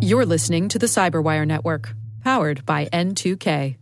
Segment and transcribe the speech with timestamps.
[0.00, 3.76] You're listening to the Cyberwire Network, powered by N2K.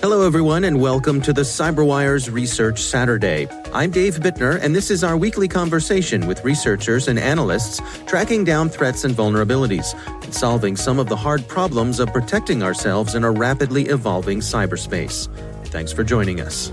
[0.00, 3.46] Hello, everyone, and welcome to the CyberWire's Research Saturday.
[3.74, 8.70] I'm Dave Bittner, and this is our weekly conversation with researchers and analysts tracking down
[8.70, 9.94] threats and vulnerabilities
[10.24, 15.28] and solving some of the hard problems of protecting ourselves in a rapidly evolving cyberspace.
[15.70, 16.72] Thanks for joining us.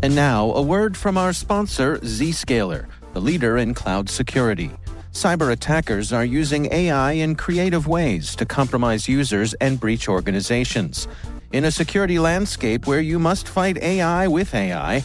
[0.00, 4.70] And now, a word from our sponsor, Zscaler, the leader in cloud security.
[5.12, 11.08] Cyber attackers are using AI in creative ways to compromise users and breach organizations.
[11.52, 15.04] In a security landscape where you must fight AI with AI,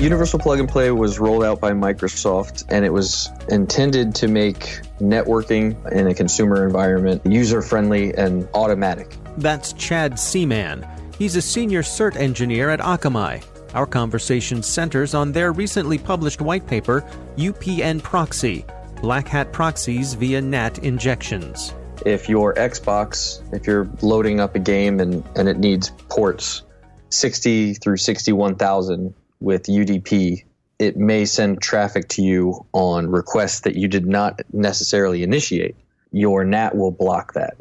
[0.00, 4.80] Universal Plug and Play was rolled out by Microsoft and it was intended to make
[4.98, 9.14] networking in a consumer environment user friendly and automatic.
[9.36, 10.86] That's Chad Seaman.
[11.18, 13.44] He's a senior CERT engineer at Akamai.
[13.74, 17.04] Our conversation centers on their recently published white paper,
[17.36, 18.64] UPnProxy
[19.02, 21.74] Black Hat Proxies via NAT Injections.
[22.06, 26.62] If your Xbox, if you're loading up a game and, and it needs ports
[27.10, 30.44] 60 through 61,000 with UDP,
[30.78, 35.76] it may send traffic to you on requests that you did not necessarily initiate.
[36.12, 37.56] Your NAT will block that.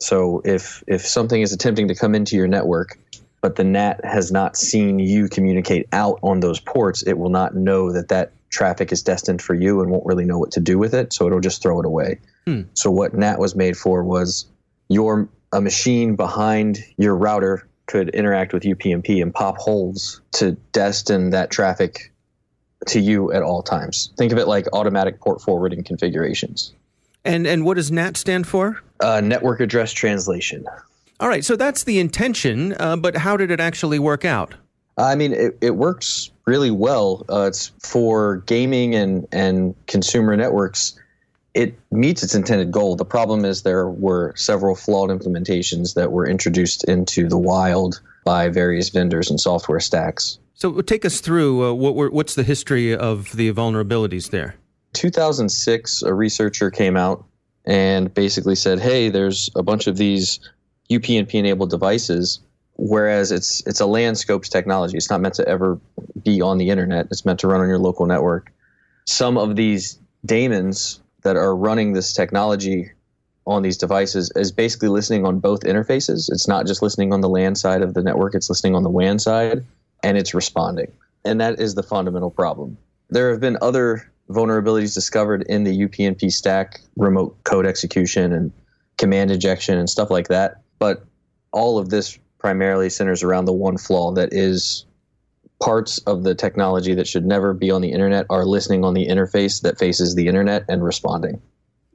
[0.00, 2.98] So if if something is attempting to come into your network,
[3.40, 7.54] but the NAT has not seen you communicate out on those ports, it will not
[7.54, 10.78] know that that traffic is destined for you and won't really know what to do
[10.78, 11.12] with it.
[11.12, 12.20] So it'll just throw it away.
[12.46, 12.62] Hmm.
[12.74, 14.46] So what NAT was made for was
[14.88, 21.30] your a machine behind your router could interact with UPnP and pop holes to destine
[21.30, 22.12] that traffic
[22.86, 24.12] to you at all times.
[24.16, 26.72] Think of it like automatic port forwarding configurations.
[27.24, 28.82] And and what does NAT stand for?
[29.00, 30.66] Uh, network address translation.
[31.20, 34.54] All right, so that's the intention, uh, but how did it actually work out?
[34.98, 37.24] I mean, it, it works really well.
[37.28, 40.98] Uh, it's for gaming and, and consumer networks.
[41.54, 42.96] It meets its intended goal.
[42.96, 48.48] The problem is there were several flawed implementations that were introduced into the wild by
[48.48, 50.38] various vendors and software stacks.
[50.54, 54.56] So take us through uh, what were, what's the history of the vulnerabilities there?
[54.94, 57.24] 2006, a researcher came out
[57.64, 60.40] and basically said, "Hey, there's a bunch of these
[60.90, 62.40] UPnP enabled devices."
[62.76, 64.96] Whereas it's it's a LAN scopes technology.
[64.96, 65.78] It's not meant to ever
[66.24, 67.06] be on the internet.
[67.10, 68.52] It's meant to run on your local network.
[69.06, 72.90] Some of these daemons that are running this technology
[73.46, 76.30] on these devices is basically listening on both interfaces.
[76.30, 78.90] It's not just listening on the LAN side of the network, it's listening on the
[78.90, 79.64] WAN side
[80.02, 80.90] and it's responding.
[81.24, 82.76] And that is the fundamental problem.
[83.10, 88.52] There have been other vulnerabilities discovered in the UPnP stack, remote code execution and
[88.96, 90.62] command injection and stuff like that.
[90.78, 91.04] But
[91.52, 94.84] all of this primarily centers around the one flaw that is
[95.64, 99.06] parts of the technology that should never be on the internet are listening on the
[99.06, 101.40] interface that faces the internet and responding.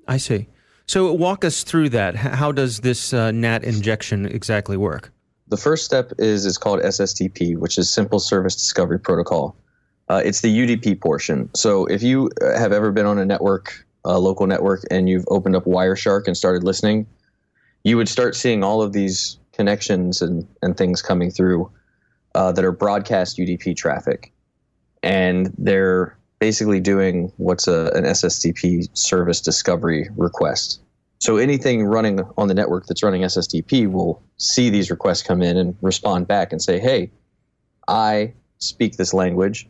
[0.08, 0.48] I see.
[0.88, 2.16] So walk us through that.
[2.16, 5.12] How does this uh, NAT injection exactly work?
[5.50, 9.56] The first step is is called SSDP, which is Simple Service Discovery Protocol.
[10.10, 11.48] Uh, it's the UDP portion.
[11.56, 15.26] So if you uh, have ever been on a network, a local network, and you've
[15.28, 17.06] opened up Wireshark and started listening,
[17.84, 21.70] you would start seeing all of these connections and, and things coming through
[22.36, 24.32] uh, that are broadcast UDP traffic.
[25.02, 30.82] And they're basically doing what's a, an SSDP service discovery request.
[31.20, 35.58] So anything running on the network that's running SSDP will see these requests come in
[35.58, 37.12] and respond back and say, hey,
[37.88, 39.68] I speak this language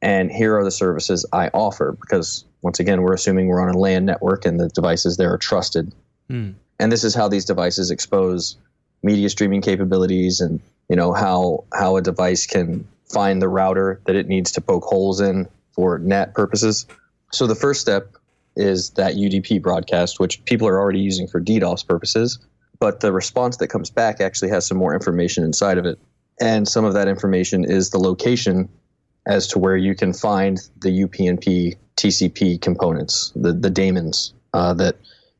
[0.00, 1.96] and here are the services I offer.
[2.00, 5.38] Because once again, we're assuming we're on a LAN network and the devices there are
[5.38, 5.94] trusted.
[6.30, 6.54] Mm.
[6.78, 8.56] And this is how these devices expose
[9.02, 14.16] media streaming capabilities and you know how how a device can find the router that
[14.16, 16.86] it needs to poke holes in for NAT purposes.
[17.32, 18.16] So the first step
[18.56, 22.38] is that UDP broadcast, which people are already using for DDoS purposes.
[22.78, 25.98] but the response that comes back actually has some more information inside of it.
[26.40, 28.68] And some of that information is the location
[29.26, 34.96] as to where you can find the UPnP TCP components, the, the daemons uh, that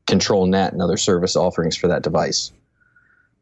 [0.07, 2.51] control NAT and other service offerings for that device.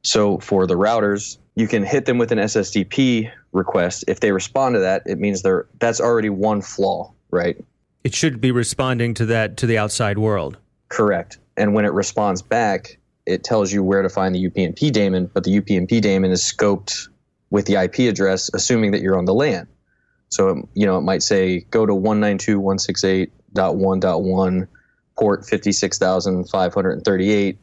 [0.04, 4.06] So for the routers, you can hit them with an SSDP request.
[4.08, 7.58] If they respond to that, it means they're that's already one flaw, right?
[8.04, 10.58] It should be responding to that to the outside world.
[10.90, 11.40] Correct.
[11.58, 15.44] And when it responds back, it tells you where to find the UPnP daemon, but
[15.44, 17.08] the UPnP daemon is scoped
[17.50, 19.68] with the IP address, assuming that you're on the LAN.
[20.30, 24.68] So, um, you know, it might say go to 192.168.1.1,
[25.18, 27.58] port 56,538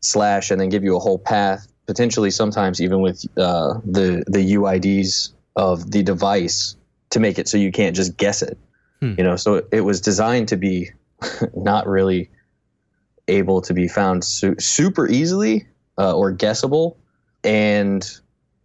[0.00, 4.54] slash, and then give you a whole path, potentially sometimes even with uh, the, the
[4.54, 6.76] UIDs of the device
[7.10, 8.58] to make it so you can't just guess it.
[9.00, 9.14] Hmm.
[9.18, 10.90] You know, so it was designed to be
[11.54, 12.30] not really
[13.28, 15.66] able to be found su- super easily
[15.98, 16.96] uh, or guessable.
[17.44, 18.08] And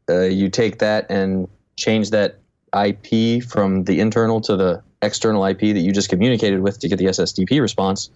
[0.09, 2.39] uh, you take that and change that
[2.75, 6.97] IP from the internal to the external IP that you just communicated with to get
[6.97, 8.09] the SSDP response.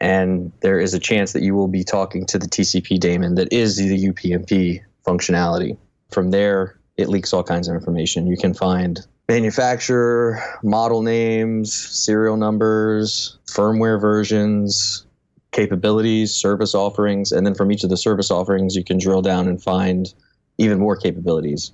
[0.00, 3.52] And there is a chance that you will be talking to the TCP daemon that
[3.52, 5.76] is the UPnP functionality.
[6.10, 8.26] From there, it leaks all kinds of information.
[8.26, 15.06] You can find manufacturer, model names, serial numbers, firmware versions,
[15.52, 19.48] capabilities, service offerings, and then from each of the service offerings, you can drill down
[19.48, 20.12] and find
[20.58, 21.72] even more capabilities.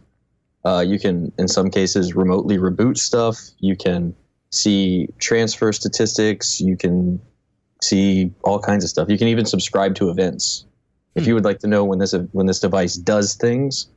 [0.65, 3.39] Uh, you can, in some cases, remotely reboot stuff.
[3.59, 4.15] You can
[4.51, 6.61] see transfer statistics.
[6.61, 7.21] You can
[7.83, 9.09] see all kinds of stuff.
[9.09, 10.67] You can even subscribe to events.
[11.15, 11.37] If you hmm.
[11.37, 13.89] would like to know when this when this device does things,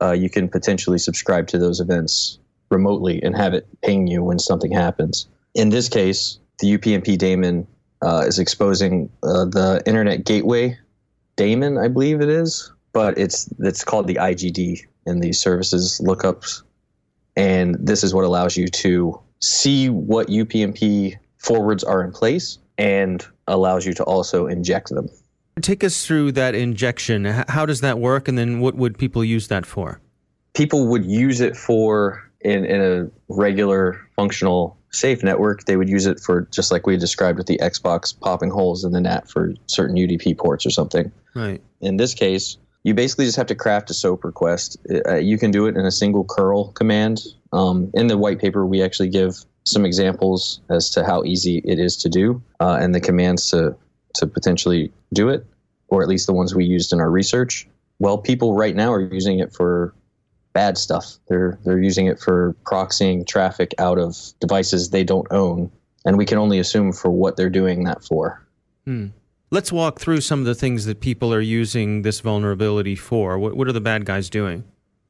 [0.00, 2.38] uh, you can potentially subscribe to those events
[2.70, 5.26] remotely and have it ping you when something happens.
[5.54, 7.66] In this case, the UPnP daemon
[8.00, 10.78] uh, is exposing uh, the Internet Gateway
[11.36, 16.62] daemon, I believe it is, but it's it's called the IGD in these services lookups,
[17.36, 23.26] and this is what allows you to see what UPnP forwards are in place and
[23.46, 25.08] allows you to also inject them.
[25.60, 27.24] Take us through that injection.
[27.24, 30.00] How does that work, and then what would people use that for?
[30.54, 36.06] People would use it for in, in a regular functional safe network, they would use
[36.06, 39.54] it for just like we described with the Xbox popping holes in the NAT for
[39.66, 41.10] certain UDP ports or something.
[41.34, 41.62] Right.
[41.80, 44.76] In this case, you basically just have to craft a SOAP request.
[45.06, 47.22] Uh, you can do it in a single curl command.
[47.52, 51.78] Um, in the white paper, we actually give some examples as to how easy it
[51.78, 53.74] is to do uh, and the commands to,
[54.14, 55.46] to potentially do it,
[55.88, 57.66] or at least the ones we used in our research.
[57.98, 59.94] Well, people right now are using it for
[60.52, 61.18] bad stuff.
[61.28, 65.70] They're they're using it for proxying traffic out of devices they don't own,
[66.04, 68.44] and we can only assume for what they're doing that for.
[68.84, 69.08] Hmm.
[69.50, 73.38] Let's walk through some of the things that people are using this vulnerability for.
[73.38, 74.64] What, what are the bad guys doing?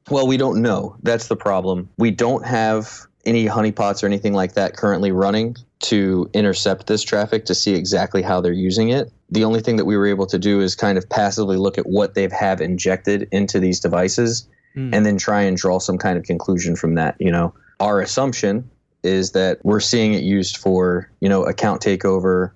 [0.09, 0.97] Well, we don't know.
[1.01, 1.89] That's the problem.
[1.97, 7.45] We don't have any honeypots or anything like that currently running to intercept this traffic
[7.45, 9.11] to see exactly how they're using it.
[9.29, 11.85] The only thing that we were able to do is kind of passively look at
[11.85, 14.93] what they've have injected into these devices mm.
[14.93, 17.15] and then try and draw some kind of conclusion from that.
[17.19, 18.69] You know, our assumption
[19.03, 22.51] is that we're seeing it used for, you know, account takeover,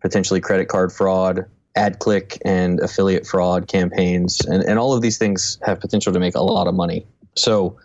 [0.00, 4.44] potentially credit card fraud, ad click and affiliate fraud campaigns.
[4.44, 7.06] And, and all of these things have potential to make a lot of money.
[7.36, 7.78] So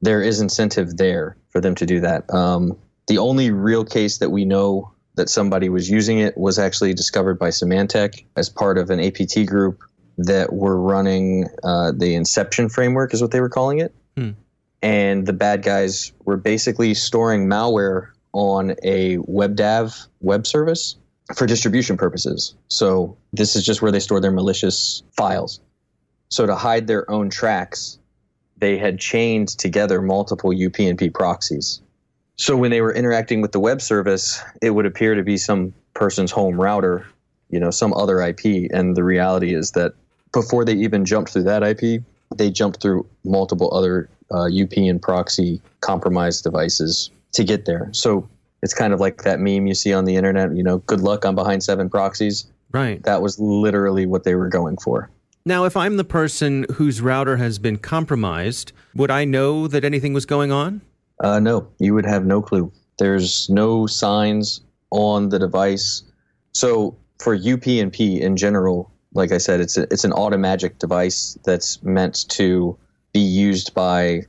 [0.00, 2.32] there is incentive there for them to do that.
[2.32, 2.76] Um,
[3.06, 7.38] the only real case that we know that somebody was using it was actually discovered
[7.38, 9.82] by Symantec as part of an APT group
[10.18, 13.94] that were running uh, the Inception framework, is what they were calling it.
[14.16, 14.30] Hmm.
[14.82, 20.96] And the bad guys were basically storing malware on a WebDAV web service
[21.34, 22.54] for distribution purposes.
[22.68, 25.60] So this is just where they store their malicious files.
[26.28, 27.97] So to hide their own tracks,
[28.58, 31.80] they had chained together multiple UPnP proxies.
[32.36, 35.74] So when they were interacting with the web service, it would appear to be some
[35.94, 37.06] person's home router,
[37.50, 38.70] you know, some other IP.
[38.72, 39.94] And the reality is that
[40.32, 42.02] before they even jumped through that IP,
[42.36, 47.88] they jumped through multiple other uh, UPnProxy compromised devices to get there.
[47.92, 48.28] So
[48.62, 51.24] it's kind of like that meme you see on the internet, you know, good luck,
[51.24, 52.46] I'm behind seven proxies.
[52.72, 53.02] Right.
[53.04, 55.10] That was literally what they were going for.
[55.48, 60.12] Now, if I'm the person whose router has been compromised, would I know that anything
[60.12, 60.82] was going on?
[61.24, 62.70] Uh, no, you would have no clue.
[62.98, 66.02] There's no signs on the device.
[66.52, 71.82] So for UPnP in general, like I said, it's a, it's an automagic device that's
[71.82, 72.76] meant to
[73.14, 74.24] be used by,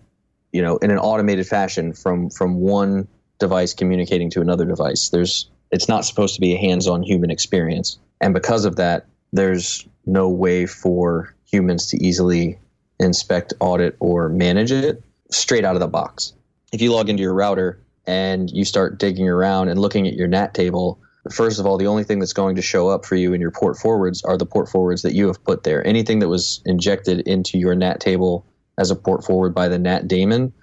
[0.53, 3.09] you know, in an automated fashion from from one
[3.39, 5.09] device communicating to another device.
[5.09, 9.85] There's it's not supposed to be a hands-on human experience, and because of that, there's
[10.11, 12.59] no way for humans to easily
[12.99, 15.01] inspect, audit, or manage it
[15.31, 16.33] straight out of the box.
[16.73, 20.27] If you log into your router and you start digging around and looking at your
[20.27, 20.99] NAT table,
[21.31, 23.51] first of all, the only thing that's going to show up for you in your
[23.51, 25.85] port forwards are the port forwards that you have put there.
[25.85, 28.45] Anything that was injected into your NAT table
[28.77, 30.53] as a port forward by the NAT daemon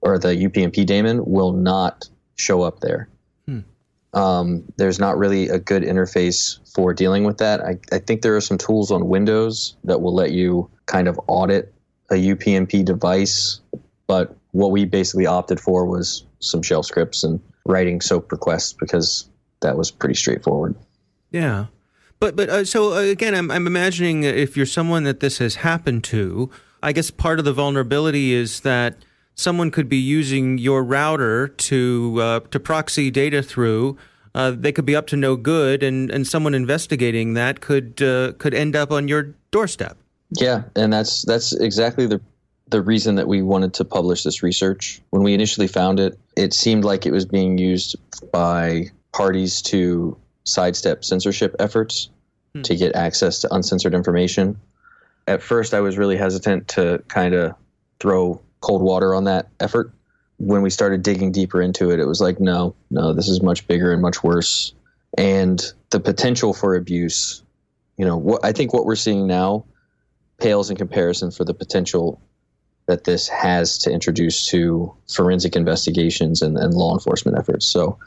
[0.00, 3.08] or the UPnP daemon will not show up there.
[4.14, 7.60] Um, there's not really a good interface for dealing with that.
[7.60, 11.18] I, I think there are some tools on Windows that will let you kind of
[11.26, 11.74] audit
[12.10, 13.60] a UPnP device,
[14.06, 19.28] but what we basically opted for was some shell scripts and writing SOAP requests because
[19.60, 20.76] that was pretty straightforward.
[21.30, 21.66] Yeah.
[22.20, 25.56] But but uh, so uh, again, I'm I'm imagining if you're someone that this has
[25.56, 26.50] happened to,
[26.82, 28.96] I guess part of the vulnerability is that
[29.34, 33.96] someone could be using your router to uh, to proxy data through.
[34.34, 38.32] Uh, they could be up to no good, and, and someone investigating that could uh,
[38.38, 39.96] could end up on your doorstep.
[40.30, 42.20] Yeah, and that's that's exactly the
[42.68, 45.00] the reason that we wanted to publish this research.
[45.10, 47.96] When we initially found it, it seemed like it was being used
[48.32, 52.08] by parties to sidestep censorship efforts
[52.54, 52.62] hmm.
[52.62, 54.58] to get access to uncensored information.
[55.26, 57.54] At first, I was really hesitant to kind of
[58.00, 59.92] throw cold water on that effort.
[60.38, 63.66] When we started digging deeper into it, it was like, no, no, this is much
[63.68, 64.72] bigger and much worse.
[65.16, 67.42] And the potential for abuse,
[67.98, 69.64] you know, what I think what we're seeing now
[70.38, 72.20] pales in comparison for the potential
[72.86, 77.64] that this has to introduce to forensic investigations and, and law enforcement efforts.
[77.66, 77.98] So,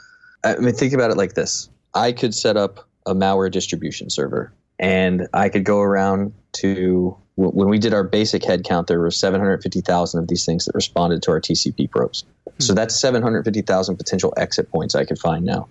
[0.44, 4.54] I mean, think about it like this I could set up a malware distribution server
[4.80, 9.12] and I could go around to when we did our basic head count, there were
[9.12, 12.26] 750,000 of these things that responded to our TCP probes.
[12.46, 12.52] Hmm.
[12.60, 15.70] So that's 750,000 potential exit points I could find now.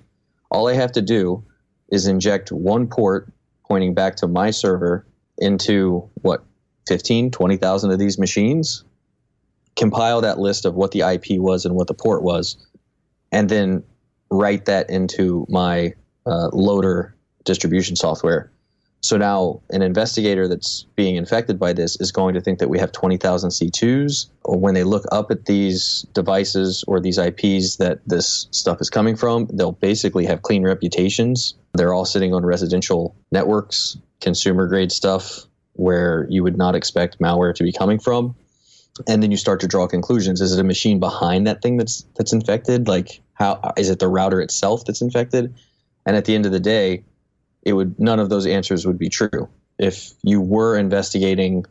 [0.51, 1.45] All I have to do
[1.89, 3.29] is inject one port
[3.67, 5.05] pointing back to my server
[5.39, 6.45] into what
[6.87, 8.85] 15, 20,000 of these machines,
[9.75, 12.65] compile that list of what the IP was and what the port was,
[13.33, 13.83] and then
[14.31, 15.93] write that into my
[16.27, 18.53] uh, loader distribution software.
[19.07, 22.79] So now an investigator that's being infected by this is going to think that we
[22.81, 24.27] have 20,000 C2s.
[24.43, 28.91] Or when they look up at these devices or these IPs that this stuff is
[28.91, 31.55] coming from, they'll basically have clean reputations.
[31.75, 37.55] They're all sitting on residential networks, consumer grade stuff where you would not expect malware
[37.55, 38.35] to be coming from
[39.07, 42.07] and then you start to draw conclusions is it a machine behind that thing that's
[42.17, 45.55] that's infected like how is it the router itself that's infected
[46.07, 47.05] and at the end of the day
[47.67, 51.67] it would none of those answers would be true if you were investigating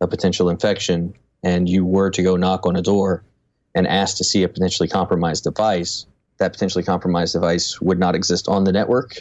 [0.00, 3.22] a potential infection and you were to go knock on a door
[3.74, 6.04] and ask to see a potentially compromised device
[6.38, 9.16] that potentially compromised device would not exist on the network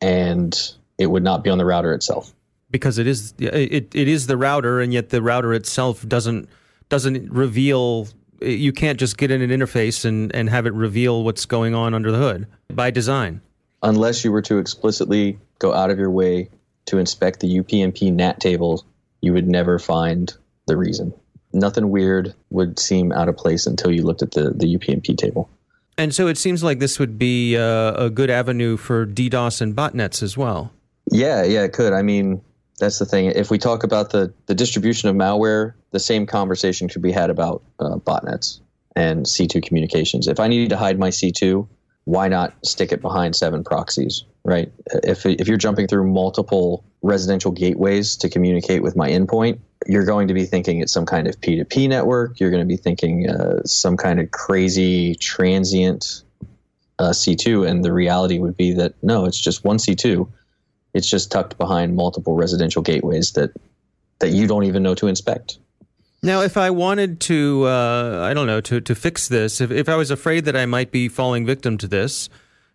[0.00, 2.34] and it would not be on the router itself
[2.70, 6.48] because it is it, it is the router and yet the router itself doesn't
[6.88, 8.08] doesn't reveal
[8.40, 11.92] you can't just get in an interface and, and have it reveal what's going on
[11.92, 13.40] under the hood by design.
[13.82, 16.50] Unless you were to explicitly go out of your way
[16.86, 18.84] to inspect the UPnP NAT table,
[19.20, 20.32] you would never find
[20.66, 21.12] the reason.
[21.52, 25.48] Nothing weird would seem out of place until you looked at the, the UPnP table.
[25.96, 29.74] And so it seems like this would be uh, a good avenue for DDoS and
[29.74, 30.72] botnets as well.
[31.10, 31.92] Yeah, yeah, it could.
[31.92, 32.40] I mean,
[32.78, 33.26] that's the thing.
[33.26, 37.30] If we talk about the, the distribution of malware, the same conversation could be had
[37.30, 38.60] about uh, botnets
[38.94, 40.28] and C2 communications.
[40.28, 41.66] If I needed to hide my C2,
[42.08, 44.72] why not stick it behind seven proxies, right?
[45.04, 50.28] If, if you're jumping through multiple residential gateways to communicate with my endpoint, you're going
[50.28, 52.40] to be thinking it's some kind of P2P network.
[52.40, 56.22] You're going to be thinking uh, some kind of crazy transient
[56.98, 57.68] uh, C2.
[57.68, 60.28] And the reality would be that no, it's just one C2
[60.94, 63.50] it's just tucked behind multiple residential gateways that
[64.20, 65.58] that you don't even know to inspect.
[66.22, 69.88] Now, if I wanted to, uh, I don't know, to, to fix this, if, if
[69.88, 72.28] I was afraid that I might be falling victim to this,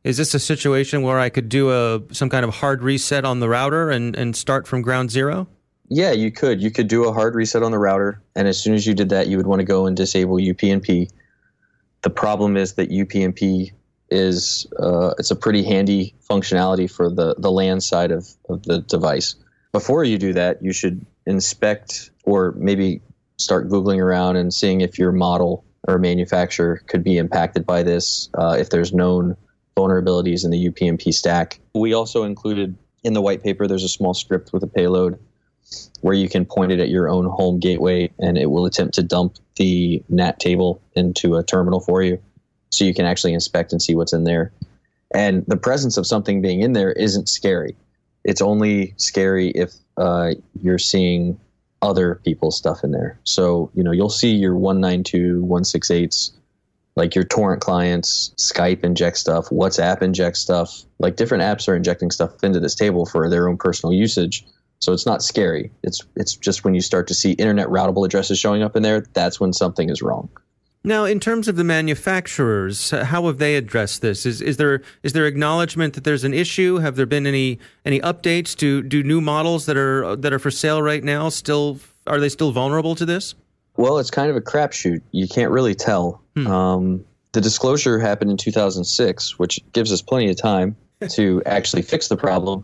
[0.03, 3.39] is this a situation where I could do a some kind of hard reset on
[3.39, 5.47] the router and, and start from ground zero?
[5.89, 6.61] Yeah, you could.
[6.61, 9.09] You could do a hard reset on the router, and as soon as you did
[9.09, 11.09] that, you would want to go and disable UPnP.
[12.01, 13.71] The problem is that UPnP
[14.09, 18.79] is uh, it's a pretty handy functionality for the, the LAN side of, of the
[18.79, 19.35] device.
[19.71, 23.01] Before you do that, you should inspect or maybe
[23.37, 28.29] start Googling around and seeing if your model or manufacturer could be impacted by this,
[28.37, 29.35] uh, if there's known
[29.75, 31.59] vulnerabilities in the UPnP stack.
[31.73, 35.19] We also included in the white paper, there's a small script with a payload
[36.01, 39.03] where you can point it at your own home gateway and it will attempt to
[39.03, 42.21] dump the NAT table into a terminal for you
[42.69, 44.51] so you can actually inspect and see what's in there.
[45.13, 47.75] And the presence of something being in there isn't scary.
[48.23, 51.39] It's only scary if uh, you're seeing
[51.83, 53.19] other people's stuff in there.
[53.25, 56.31] So, you know, you'll see your 192, 168s,
[56.95, 60.83] like your torrent clients, Skype inject stuff, WhatsApp inject stuff.
[60.99, 64.45] Like different apps are injecting stuff into this table for their own personal usage.
[64.79, 65.71] So it's not scary.
[65.83, 69.01] It's it's just when you start to see internet routable addresses showing up in there,
[69.13, 70.29] that's when something is wrong.
[70.85, 74.25] Now, in terms of the manufacturers, how have they addressed this?
[74.25, 76.77] Is is there is there acknowledgement that there's an issue?
[76.77, 78.55] Have there been any any updates?
[78.55, 82.29] Do do new models that are that are for sale right now still are they
[82.29, 83.33] still vulnerable to this?
[83.77, 85.01] Well, it's kind of a crapshoot.
[85.11, 86.21] You can't really tell.
[86.35, 86.47] Hmm.
[86.47, 90.75] Um, the disclosure happened in 2006, which gives us plenty of time
[91.09, 92.63] to actually fix the problem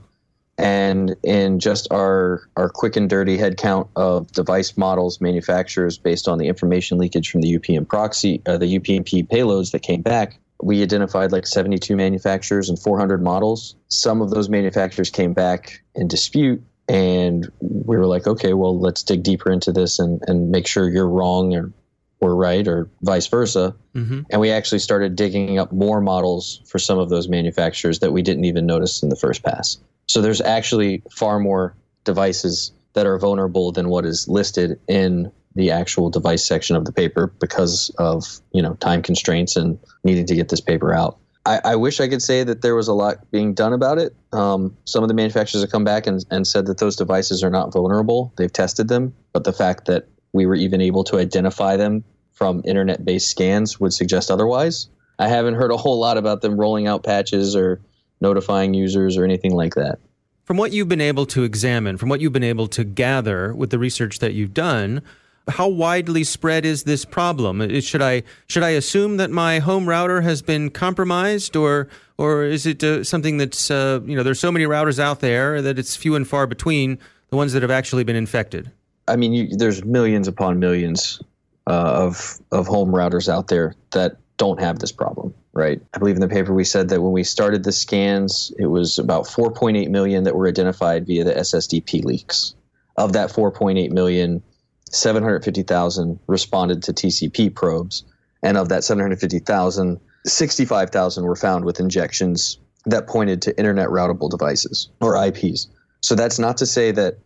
[0.59, 6.27] and in just our our quick and dirty head count of device models manufacturers based
[6.27, 10.39] on the information leakage from the UPN proxy uh, the UPnP payloads that came back
[10.61, 13.75] we identified like 72 manufacturers and 400 models.
[13.87, 19.03] Some of those manufacturers came back in dispute and we were like okay well let's
[19.03, 21.71] dig deeper into this and, and make sure you're wrong or
[22.19, 23.75] we're right or vice versa.
[23.95, 24.21] Mm-hmm.
[24.29, 28.21] and we actually started digging up more models for some of those manufacturers that we
[28.21, 29.77] didn't even notice in the first pass
[30.09, 35.69] so there's actually far more devices that are vulnerable than what is listed in the
[35.69, 40.35] actual device section of the paper because of you know time constraints and needing to
[40.35, 41.17] get this paper out.
[41.45, 44.15] I, I wish I could say that there was a lot being done about it.
[44.33, 47.49] Um, some of the manufacturers have come back and, and said that those devices are
[47.49, 48.33] not vulnerable.
[48.35, 52.61] They've tested them, but the fact that we were even able to identify them from
[52.65, 54.89] internet-based scans would suggest otherwise.
[55.17, 57.81] I haven't heard a whole lot about them rolling out patches or
[58.21, 59.99] notifying users or anything like that.
[60.43, 63.69] From what you've been able to examine, from what you've been able to gather with
[63.69, 65.01] the research that you've done,
[65.47, 67.79] how widely spread is this problem?
[67.81, 72.65] Should I should I assume that my home router has been compromised, or or is
[72.65, 75.95] it uh, something that's uh, you know there's so many routers out there that it's
[75.95, 76.99] few and far between
[77.29, 78.71] the ones that have actually been infected?
[79.07, 81.21] I mean, you, there's millions upon millions
[81.67, 85.81] uh, of of home routers out there that don't have this problem right?
[85.93, 88.99] I believe in the paper we said that when we started the scans, it was
[88.99, 92.55] about 4.8 million that were identified via the SSDP leaks.
[92.97, 94.43] Of that 4.8 million,
[94.91, 98.03] 750,000 responded to TCP probes,
[98.43, 104.89] and of that 750,000, 65,000 were found with injections that pointed to internet routable devices
[105.01, 105.67] or IPs.
[106.01, 107.17] So that's not to say that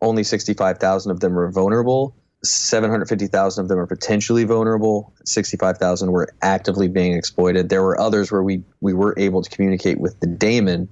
[0.00, 2.14] only 65,000 of them were vulnerable.
[2.42, 5.12] 750,000 of them are potentially vulnerable.
[5.24, 7.68] 65,000 were actively being exploited.
[7.68, 10.88] There were others where we, we were able to communicate with the daemon,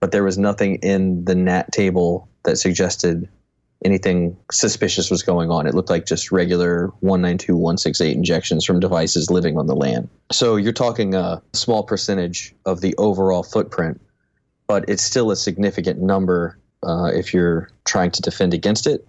[0.00, 3.28] but there was nothing in the NAT table that suggested
[3.84, 5.66] anything suspicious was going on.
[5.66, 10.08] It looked like just regular 192, 168 injections from devices living on the LAN.
[10.30, 14.00] So you're talking a small percentage of the overall footprint,
[14.66, 19.06] but it's still a significant number uh, if you're trying to defend against it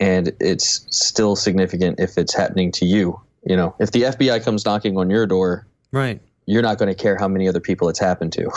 [0.00, 3.20] and it's still significant if it's happening to you.
[3.44, 7.00] You know, if the FBI comes knocking on your door, right, you're not going to
[7.00, 8.50] care how many other people it's happened to.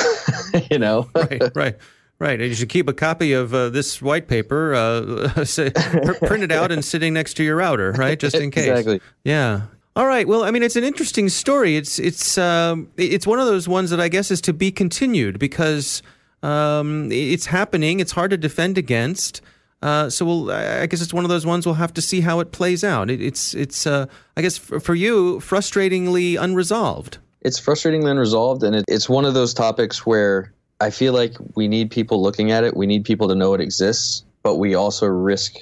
[0.71, 1.75] you know, right, right.
[2.19, 2.41] Right.
[2.41, 5.45] And you should keep a copy of uh, this white paper uh,
[6.27, 8.19] printed out and sitting next to your router, right?
[8.19, 8.67] Just in case.
[8.67, 8.99] exactly.
[9.23, 9.61] Yeah.
[9.95, 10.27] All right.
[10.27, 11.77] Well, I mean, it's an interesting story.
[11.77, 15.39] It's it's um, it's one of those ones that I guess is to be continued
[15.39, 16.03] because
[16.43, 17.99] um, it's happening.
[17.99, 19.41] It's hard to defend against.
[19.81, 22.39] Uh, so we'll, I guess it's one of those ones we'll have to see how
[22.41, 23.09] it plays out.
[23.09, 27.17] It, it's, it's, uh, I guess for, for, you, frustratingly unresolved.
[27.41, 31.67] It's frustratingly unresolved, and it, it's one of those topics where I feel like we
[31.67, 32.75] need people looking at it.
[32.75, 35.55] We need people to know it exists, but we also risk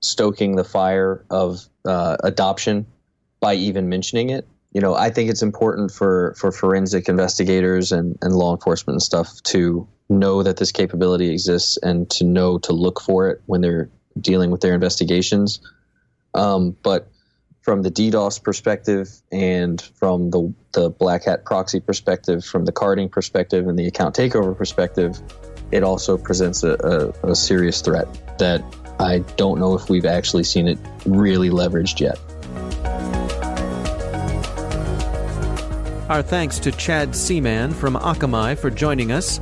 [0.00, 2.86] stoking the fire of uh, adoption
[3.40, 4.46] by even mentioning it.
[4.72, 9.02] You know, I think it's important for, for forensic investigators and, and law enforcement and
[9.02, 13.60] stuff to know that this capability exists and to know to look for it when
[13.60, 13.88] they're
[14.20, 15.60] dealing with their investigations.
[16.34, 17.08] Um, but
[17.62, 23.08] from the DDoS perspective and from the, the Black Hat proxy perspective, from the carding
[23.08, 25.20] perspective and the account takeover perspective,
[25.70, 28.06] it also presents a, a, a serious threat
[28.38, 28.62] that
[28.98, 32.18] I don't know if we've actually seen it really leveraged yet.
[36.10, 39.40] Our thanks to Chad Seaman from Akamai for joining us.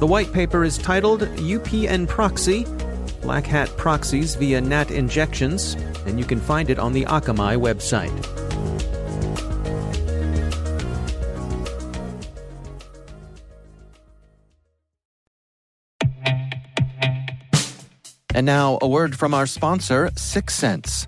[0.00, 2.64] The white paper is titled UPnProxy
[3.20, 5.74] Black Hat Proxies via NAT Injections,
[6.06, 8.08] and you can find it on the Akamai website.
[18.34, 21.06] And now, a word from our sponsor, Syxsense.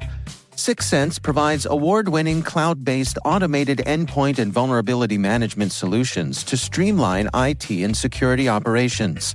[0.62, 7.68] Syxsense provides award winning cloud based automated endpoint and vulnerability management solutions to streamline IT
[7.68, 9.34] and security operations.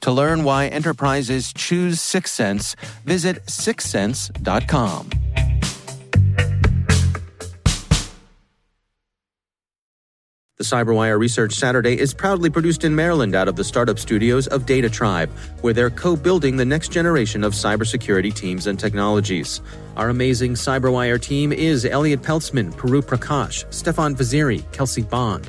[0.00, 5.10] To learn why enterprises choose Syxsense, visit syxsense.com.
[10.56, 14.66] The CyberWire Research Saturday is proudly produced in Maryland out of the startup studios of
[14.66, 15.30] DataTribe,
[15.62, 19.62] where they're co building the next generation of cybersecurity teams and technologies.
[19.96, 25.48] Our amazing CyberWire team is Elliott Peltzman, Puru Prakash, Stefan Vaziri, Kelsey Bond,